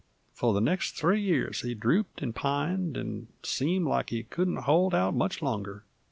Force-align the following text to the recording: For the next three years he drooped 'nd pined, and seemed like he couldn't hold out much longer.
For 0.33 0.51
the 0.55 0.61
next 0.61 0.95
three 0.97 1.21
years 1.21 1.61
he 1.61 1.75
drooped 1.75 2.25
'nd 2.25 2.33
pined, 2.33 2.97
and 2.97 3.27
seemed 3.43 3.85
like 3.85 4.09
he 4.09 4.23
couldn't 4.23 4.63
hold 4.63 4.95
out 4.95 5.13
much 5.13 5.43
longer. 5.43 5.83